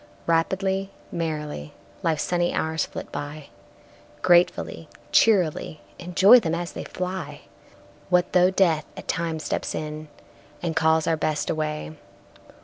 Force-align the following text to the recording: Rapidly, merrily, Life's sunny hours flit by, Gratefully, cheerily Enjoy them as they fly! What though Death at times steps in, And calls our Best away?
Rapidly, 0.25 0.89
merrily, 1.11 1.75
Life's 2.01 2.23
sunny 2.23 2.51
hours 2.55 2.85
flit 2.87 3.11
by, 3.11 3.49
Gratefully, 4.23 4.89
cheerily 5.11 5.81
Enjoy 5.99 6.39
them 6.39 6.55
as 6.55 6.71
they 6.71 6.85
fly! 6.85 7.41
What 8.09 8.33
though 8.33 8.49
Death 8.49 8.85
at 8.97 9.07
times 9.07 9.43
steps 9.43 9.75
in, 9.75 10.07
And 10.59 10.75
calls 10.75 11.05
our 11.05 11.17
Best 11.17 11.51
away? 11.51 11.93